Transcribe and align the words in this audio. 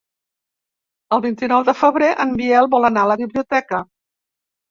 El 1.17 1.21
vint-i-nou 1.25 1.65
de 1.67 1.75
febrer 1.81 2.09
en 2.25 2.33
Biel 2.41 2.69
vol 2.73 2.89
anar 2.89 3.03
a 3.05 3.09
la 3.13 3.19
biblioteca. 3.23 3.85